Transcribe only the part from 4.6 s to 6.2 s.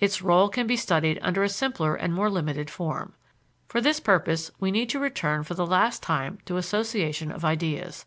need to return for the last